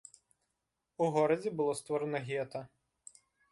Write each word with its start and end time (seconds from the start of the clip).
У 1.03 1.09
горадзе 1.17 1.53
было 1.61 1.77
створана 1.83 2.25
гета. 2.33 2.65